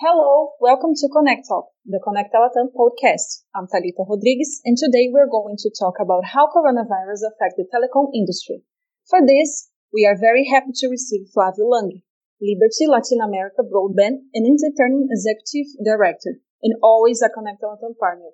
[0.00, 3.44] Hello, welcome to Connect Talk, the Connect Latam podcast.
[3.52, 8.08] I'm Talita Rodrigues, and today we're going to talk about how coronavirus affect the telecom
[8.16, 8.64] industry.
[9.12, 12.00] For this, we are very happy to receive Flavio Lange,
[12.40, 18.32] Liberty Latin America Broadband and Interturning Executive Director, and always a Connect Latam partner.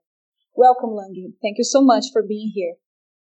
[0.55, 1.35] Welcome, Lange.
[1.43, 2.79] Thank you so much for being here.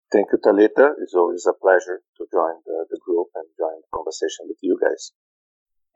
[0.08, 0.96] Thank you, Talita.
[1.04, 4.80] It's always a pleasure to join the, the group and join the conversation with you
[4.80, 5.12] guys.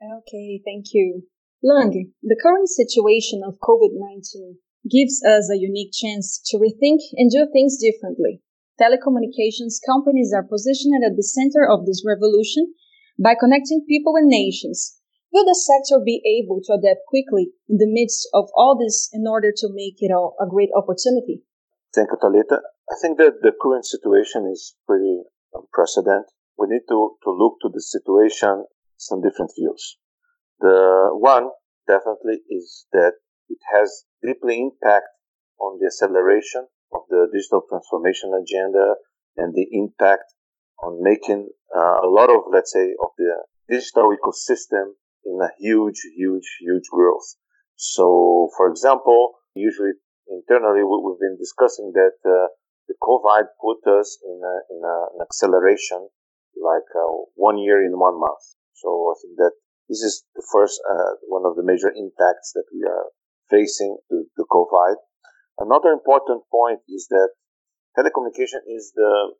[0.04, 1.24] Okay, thank you.
[1.62, 4.60] Lange, the current situation of COVID-19
[4.90, 8.42] gives us a unique chance to rethink and do things differently.
[8.80, 12.74] Telecommunications companies are positioned at the center of this revolution
[13.18, 15.00] by connecting people and nations.
[15.32, 19.26] Will the sector be able to adapt quickly in the midst of all this in
[19.26, 21.42] order to make it all a great opportunity?
[21.94, 22.60] Thank you, Talita.
[22.90, 25.22] I think that the current situation is pretty
[25.54, 26.30] unprecedented.
[26.58, 28.64] We need to, to look to the situation
[28.96, 29.96] some different views.
[30.60, 31.50] The one
[31.86, 33.14] definitely is that
[33.48, 35.06] it has deeply impact
[35.60, 38.94] on the acceleration of the digital transformation agenda
[39.36, 40.32] and the impact
[40.82, 44.92] on making uh, a lot of, let's say, of the digital ecosystem
[45.24, 47.36] in a huge, huge, huge growth.
[47.76, 49.92] So, for example, usually
[50.28, 52.48] internally we, have been discussing that uh,
[52.88, 56.08] the COVID put us in, a, in a, an acceleration
[56.56, 58.44] like uh, one year in one month.
[58.74, 59.52] So I think that
[59.88, 63.06] this is the first, uh, one of the major impacts that we are
[63.50, 64.96] facing to, COVID.
[65.58, 67.30] Another important point is that
[67.96, 69.34] telecommunication is the,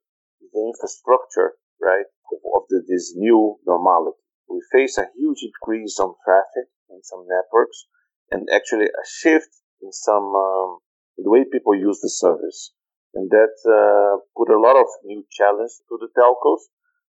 [0.53, 2.07] the infrastructure, right,
[2.55, 4.19] of the, this new normality.
[4.49, 7.87] We face a huge increase on traffic in some networks
[8.31, 9.51] and actually a shift
[9.83, 10.79] in some, um,
[11.19, 12.73] the way people use the service.
[13.15, 16.71] And that uh, put a lot of new challenge to the telcos,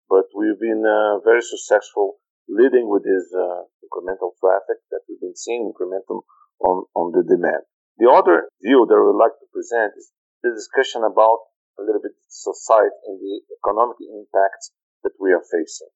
[0.09, 5.35] but we've been uh, very successful leading with this uh, incremental traffic that we've been
[5.35, 6.23] seeing incremental
[6.59, 7.63] on, on the demand.
[7.97, 12.01] The other view that I would like to present is the discussion about a little
[12.01, 14.71] bit society and the economic impacts
[15.03, 15.89] that we are facing.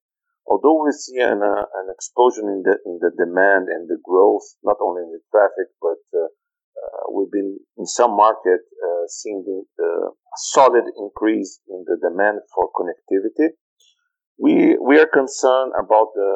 [0.48, 4.48] Although we see an, uh, an explosion in the, in the demand and the growth,
[4.64, 6.32] not only in the traffic, but uh,
[6.78, 10.12] uh, we've been in some market uh, seeing the, a
[10.54, 13.58] solid increase in the demand for connectivity
[14.38, 16.32] we we are concerned about the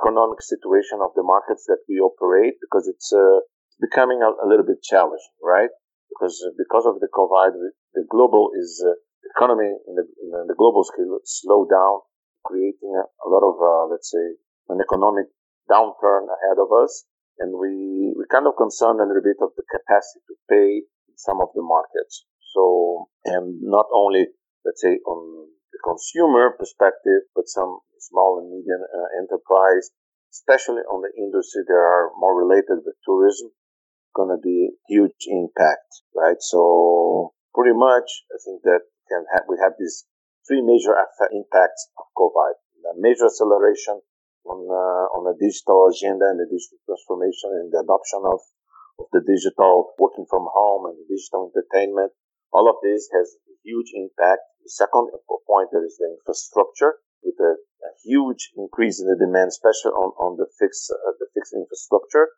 [0.00, 3.44] economic situation of the markets that we operate because it's uh,
[3.80, 5.68] becoming a, a, little bit challenging, right?
[6.08, 7.52] Because because of the COVID,
[7.94, 8.96] the global is uh,
[9.36, 12.00] economy in the, in the global scale slow down,
[12.44, 14.40] creating a, a lot of uh, let's say
[14.72, 15.28] an economic
[15.68, 17.04] downturn ahead of us,
[17.38, 21.14] and we we kind of concerned a little bit of the capacity to pay in
[21.16, 22.24] some of the markets.
[22.56, 24.32] So and not only
[24.64, 29.90] let's say on consumer perspective, but some small and medium uh, enterprise,
[30.32, 33.50] especially on the industry that are more related with tourism,
[34.14, 36.40] going to be huge impact, right?
[36.40, 40.06] So pretty much, I think that can have, we have these
[40.46, 40.94] three major
[41.32, 44.00] impacts of COVID: the major acceleration
[44.46, 48.40] on uh, on the digital agenda and the digital transformation and the adoption of
[49.00, 52.12] of the digital working from home and digital entertainment.
[52.52, 55.08] All of this has a huge impact the second
[55.48, 60.12] point there is the infrastructure with a, a huge increase in the demand, especially on,
[60.20, 62.28] on the fixed uh, the fixed infrastructure.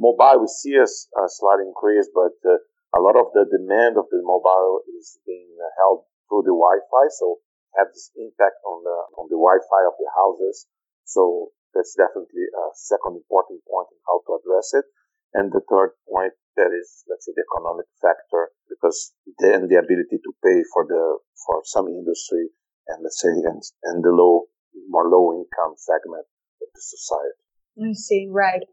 [0.00, 2.60] Mobile, we see a, a slight increase, but uh,
[2.96, 7.40] a lot of the demand of the mobile is being held through the Wi-Fi, so
[7.76, 10.68] have this impact on the on the Wi-Fi of the houses.
[11.04, 14.88] So that's definitely a second important point in how to address it.
[15.36, 20.16] And the third point that is, let's say, the economic factor, because then the ability
[20.16, 22.48] to pay for the for some industry
[22.88, 24.48] and let's say and, and the low,
[24.88, 26.24] more low income segment
[26.64, 27.36] of the society.
[27.76, 28.64] I see, right.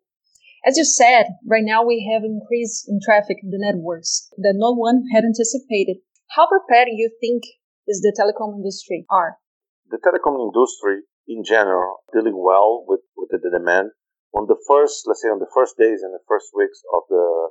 [0.66, 4.72] As you said, right now we have increase in traffic in the networks that no
[4.72, 5.97] one had anticipated.
[6.31, 7.44] How prepared do you think
[7.88, 9.35] is the telecom industry are?
[9.91, 13.91] The telecom industry in general dealing well with, with the demand
[14.34, 17.50] on the first, let's say on the first days and the first weeks of the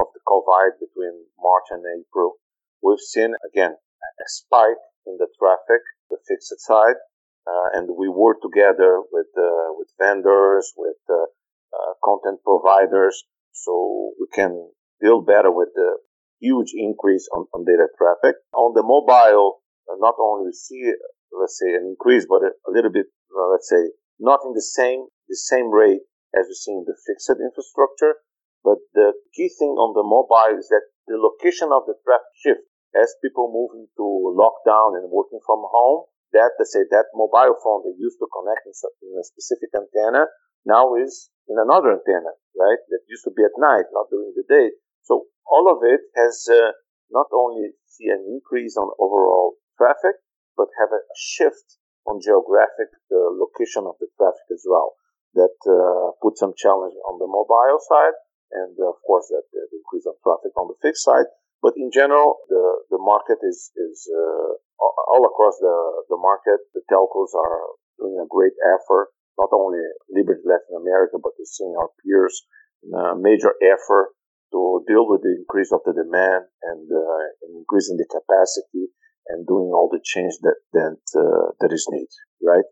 [0.00, 2.40] of the COVID between March and April,
[2.80, 6.96] we've seen again a spike in the traffic, the fixed side,
[7.44, 11.28] uh, and we work together with uh, with vendors, with uh,
[11.76, 16.00] uh, content providers, so we can deal better with the
[16.40, 18.36] huge increase on, on data traffic.
[18.56, 20.92] On the mobile, uh, not only we see
[21.32, 23.06] let's say an increase, but a, a little bit,
[23.36, 26.00] uh, let's say, not in the same the same rate
[26.36, 28.20] as we see in the fixed infrastructure.
[28.64, 32.64] But the key thing on the mobile is that the location of the traffic shift
[32.94, 34.06] as people move into
[34.36, 36.06] lockdown and working from home.
[36.32, 40.32] That, let's say, that mobile phone they used to connect in a specific antenna
[40.64, 42.80] now is in another antenna, right?
[42.88, 44.72] That used to be at night, not during the day.
[45.02, 46.72] So all of it has uh,
[47.10, 50.16] not only see an increase on overall traffic,
[50.56, 54.94] but have a shift on geographic uh, location of the traffic as well.
[55.34, 58.16] That uh, puts some challenge on the mobile side,
[58.52, 61.24] and of course that uh, increase of traffic on the fixed side.
[61.64, 64.50] But in general, the the market is is uh,
[65.08, 65.78] all across the
[66.12, 66.60] the market.
[66.76, 67.58] The telcos are
[67.98, 69.08] doing a great effort.
[69.38, 69.80] Not only
[70.12, 72.44] Liberty Latin America, but we're seeing our peers
[72.92, 74.12] a major effort
[74.52, 77.24] to deal with the increase of the demand and, uh,
[77.56, 78.92] increasing the capacity
[79.28, 82.12] and doing all the change that that uh, that is needed,
[82.42, 82.66] right?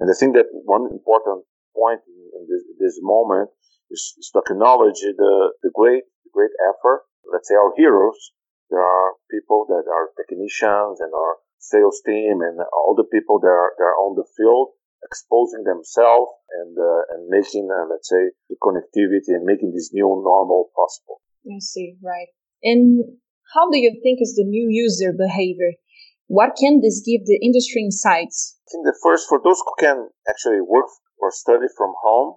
[0.00, 1.44] And I think that one important
[1.76, 3.50] point in this, this moment
[3.92, 7.04] is, is, to acknowledge the the great the great effort.
[7.28, 8.32] Let's say our heroes.
[8.70, 13.54] There are people that are technicians and our sales team and all the people that
[13.62, 14.74] are, that are on the field
[15.04, 16.32] exposing themselves
[16.62, 21.20] and uh, and making uh, let's say the connectivity and making this new normal possible.
[21.46, 22.28] I see, right.
[22.62, 23.20] And
[23.54, 25.78] how do you think is the new user behavior?
[26.26, 28.58] What can this give the industry insights?
[28.66, 32.36] I think the first, for those who can actually work or study from home,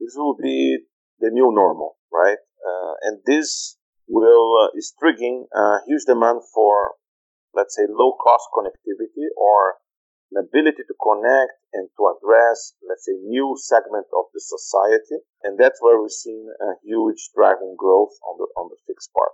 [0.00, 0.78] this will be
[1.18, 2.38] the new normal, right?
[2.60, 3.76] Uh, and this
[4.08, 6.96] will uh, is triggering a huge demand for,
[7.54, 9.80] let's say, low cost connectivity or
[10.32, 15.22] an ability to connect and to address, let's say, new segment of the society.
[15.42, 19.29] And that's where we've seen a huge driving growth on the, on the fixed part.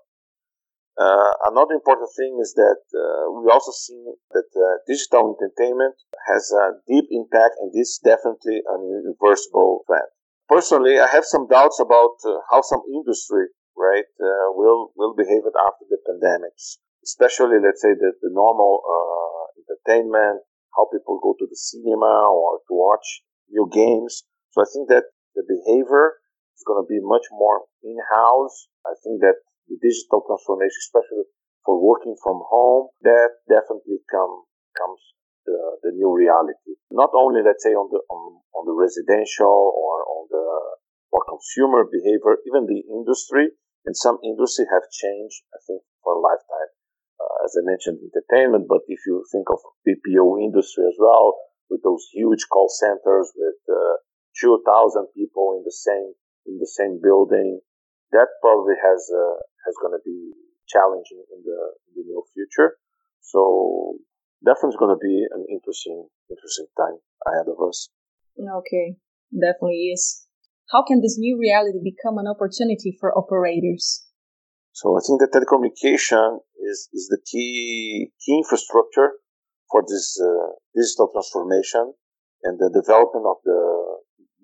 [0.96, 4.00] Uh, another important thing is that uh, we also see
[4.32, 5.92] that uh, digital entertainment
[6.24, 10.08] has a deep impact, and this is definitely an irreversible trend.
[10.48, 15.44] Personally, I have some doubts about uh, how some industry, right, uh, will will behave
[15.44, 21.44] after the pandemics, especially let's say the, the normal uh, entertainment, how people go to
[21.44, 23.20] the cinema or to watch
[23.50, 24.24] new games.
[24.52, 26.24] So I think that the behavior
[26.56, 28.68] is going to be much more in-house.
[28.86, 31.26] I think that the digital transformation, especially
[31.66, 34.46] for working from home, that definitely come,
[34.78, 35.00] comes
[35.46, 36.78] the, the new reality.
[36.90, 40.46] Not only, let's say, on the, on, on the residential or on the,
[41.10, 43.54] or consumer behavior, even the industry
[43.86, 46.70] and some industry have changed, I think, for a lifetime.
[47.16, 51.38] Uh, as I mentioned, entertainment, but if you think of BPO industry as well,
[51.70, 53.96] with those huge call centers with uh,
[54.38, 56.12] 2,000 people in the same
[56.46, 57.58] in the same building,
[58.12, 60.32] that probably has uh, has going to be
[60.70, 61.60] challenging in the,
[61.90, 62.78] in the near future.
[63.20, 63.98] So
[64.44, 67.90] definitely going to be an interesting, interesting time ahead of us.
[68.38, 68.96] Okay,
[69.34, 70.26] definitely is.
[70.70, 74.06] How can this new reality become an opportunity for operators?
[74.72, 79.16] So I think that telecommunication is, is the key key infrastructure
[79.70, 81.94] for this uh, digital transformation
[82.42, 83.62] and the development of the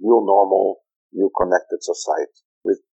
[0.01, 0.79] new normal,
[1.13, 2.43] new connected society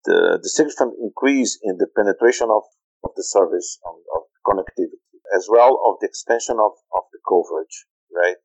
[0.04, 2.62] the, the significant increase in the penetration of,
[3.04, 5.00] of the service of, of connectivity,
[5.36, 8.36] as well of the expansion of, of the coverage, right,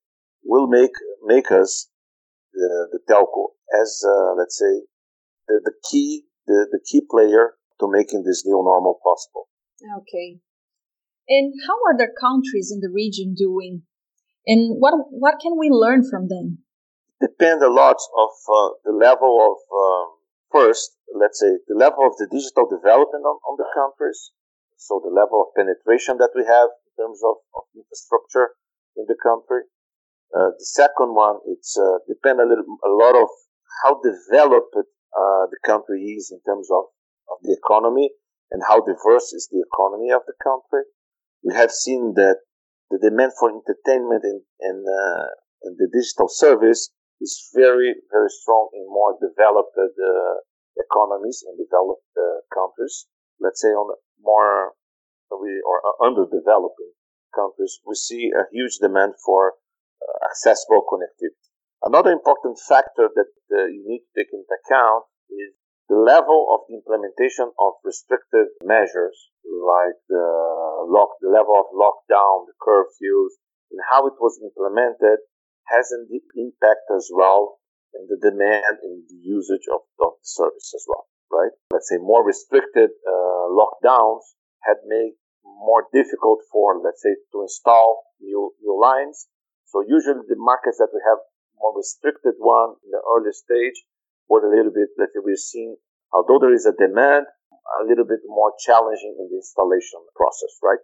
[0.43, 0.95] will make
[1.25, 1.89] make us
[2.53, 4.83] the, the telco as uh, let's say
[5.47, 9.47] the, the key the, the key player to making this new normal possible.
[10.01, 10.39] Okay.
[11.27, 13.83] And how are the countries in the region doing?
[14.47, 16.59] And what what can we learn from them?
[17.21, 20.18] Depend a lot of uh, the level of um,
[20.51, 24.31] first let's say, the level of the digital development on, on the countries.
[24.77, 28.55] So the level of penetration that we have in terms of, of infrastructure
[28.95, 29.67] in the country.
[30.29, 33.27] Uh, the second one, it's uh, depend a little, a lot of
[33.83, 36.85] how developed uh, the country is in terms of,
[37.33, 38.13] of the economy
[38.51, 40.85] and how diverse is the economy of the country.
[41.43, 42.45] We have seen that
[42.91, 45.27] the demand for entertainment and, and, uh,
[45.63, 46.89] and the digital service
[47.21, 50.39] is very, very strong in more developed uh,
[50.79, 53.07] economies and developed uh, countries.
[53.39, 54.73] Let's say on more
[55.31, 56.95] we or underdeveloping
[57.35, 59.53] countries, we see a huge demand for
[60.01, 61.37] uh, accessible connectivity.
[61.83, 65.55] Another important factor that uh, you need to take into account is
[65.87, 70.27] the level of implementation of restrictive measures, like the
[70.85, 73.39] lock, the level of lockdown, the curfews,
[73.71, 75.23] and how it was implemented
[75.69, 77.59] has an impact as well
[77.93, 81.51] in the demand and the usage of, the service as well, right?
[81.73, 84.23] Let's say more restricted uh, lockdowns
[84.63, 89.27] had made more difficult for, let's say, to install new new lines.
[89.65, 91.19] So usually the markets that we have
[91.57, 93.83] more restricted one in the early stage
[94.27, 95.75] were a little bit, let's say, we're seeing,
[96.13, 97.25] although there is a demand,
[97.81, 100.81] a little bit more challenging in the installation process, right?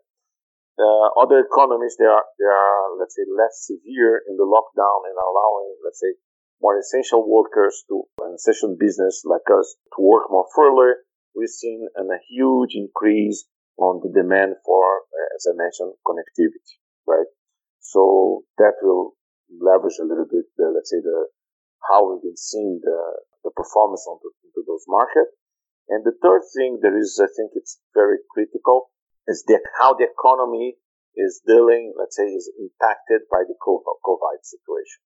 [0.76, 5.16] Uh, other economies, they are, they are, let's say, less severe in the lockdown and
[5.16, 6.12] allowing, let's say,
[6.62, 11.00] more essential workers to an essential business like us to work more fully.
[11.36, 17.28] We've seen a huge increase on the demand for, uh, as I mentioned, connectivity, right?
[17.80, 19.16] So that will
[19.52, 21.28] leverage a little bit, the, let's say, the
[21.88, 23.00] how we've been seeing the,
[23.44, 25.32] the performance on the, into those markets.
[25.88, 28.90] And the third thing that is, I think it's very critical
[29.28, 30.76] is that how the economy
[31.16, 35.02] is dealing, let's say, is impacted by the COVID situation.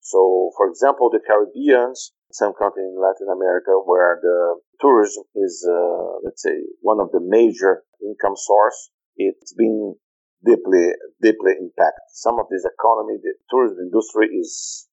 [0.00, 6.24] So, for example, the Caribbeans, some countries in Latin America where the tourism is, uh,
[6.24, 9.96] let's say, one of the major income source, it's been
[10.44, 12.08] deeply, deeply impacted.
[12.14, 14.88] Some of this economy, the tourism industry is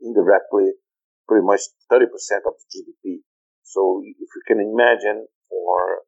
[0.00, 0.72] indirectly
[1.28, 1.60] pretty much
[1.92, 2.08] 30%
[2.48, 3.22] of the GDP.
[3.62, 6.02] So if you can imagine for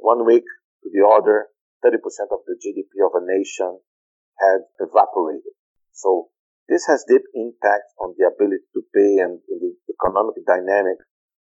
[0.00, 0.44] one week
[0.84, 1.48] to the other,
[1.80, 1.96] 30%
[2.32, 3.80] of the GDP of a nation
[4.40, 5.56] had evaporated.
[5.92, 6.28] So
[6.68, 11.00] this has deep impact on the ability to pay and the economic dynamic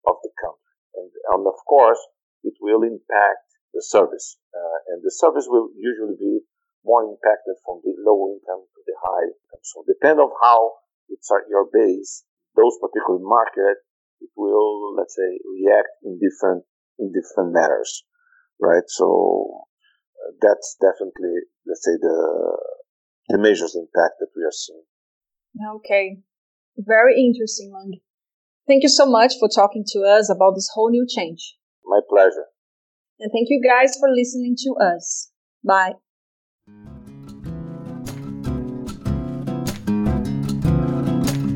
[0.09, 0.77] of the country.
[0.97, 2.01] And, and of course,
[2.45, 4.41] it will impact the service.
[4.53, 6.41] Uh, and the service will usually be
[6.85, 9.63] more impacted from the low income to the high income.
[9.63, 12.25] So depend on how it's at your base,
[12.57, 13.85] those particular market,
[14.21, 16.65] it will, let's say, react in different,
[16.99, 18.05] in different matters,
[18.61, 18.85] right?
[18.87, 19.65] So
[20.17, 21.35] uh, that's definitely,
[21.67, 22.59] let's say, the,
[23.29, 24.85] the measures impact that we are seeing.
[25.77, 26.19] Okay.
[26.77, 28.01] Very interesting, Lang.
[28.67, 31.57] Thank you so much for talking to us about this whole new change.
[31.85, 32.47] My pleasure.
[33.19, 35.31] And thank you guys for listening to us.
[35.65, 35.95] Bye.